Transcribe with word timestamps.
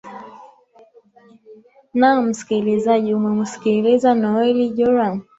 naam 1.93 2.25
msikilizaji 2.27 3.13
umemusikia 3.13 4.13
noeli 4.13 4.69
joram 4.69 5.21